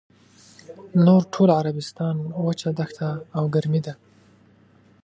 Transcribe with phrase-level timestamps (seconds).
[1.05, 2.15] نور ټول عربستان
[2.45, 3.93] وچه دښته او ګرمي ده.